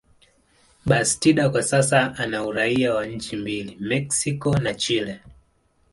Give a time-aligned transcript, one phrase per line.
[0.85, 5.19] Bastida kwa sasa ana uraia wa nchi mbili, Mexico na Chile.